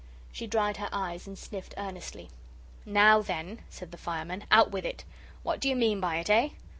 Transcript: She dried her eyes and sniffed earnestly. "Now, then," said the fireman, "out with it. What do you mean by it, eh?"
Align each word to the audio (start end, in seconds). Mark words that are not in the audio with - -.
She 0.31 0.47
dried 0.47 0.77
her 0.77 0.89
eyes 0.91 1.27
and 1.27 1.37
sniffed 1.37 1.75
earnestly. 1.77 2.29
"Now, 2.87 3.21
then," 3.21 3.59
said 3.69 3.91
the 3.91 3.99
fireman, 3.99 4.45
"out 4.49 4.71
with 4.71 4.83
it. 4.83 5.03
What 5.43 5.59
do 5.59 5.69
you 5.69 5.75
mean 5.75 5.99
by 5.99 6.15
it, 6.17 6.27
eh?" 6.31 6.49